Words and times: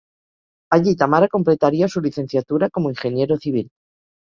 Allí 0.71 0.95
Tamara 0.95 1.27
completaría 1.27 1.87
su 1.87 2.01
licenciatura 2.01 2.71
como 2.71 2.89
ingeniero 2.89 3.37
civil. 3.37 3.69